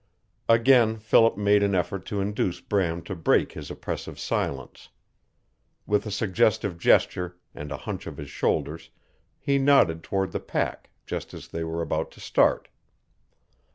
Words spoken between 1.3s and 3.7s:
made an effort to induce Bram to break his